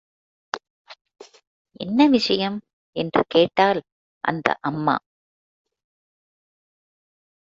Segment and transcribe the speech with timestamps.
[1.79, 2.57] என்ன விஷயம்?
[2.95, 3.81] என்று கேட்டாள்,
[4.23, 4.95] அந்த அம்மா.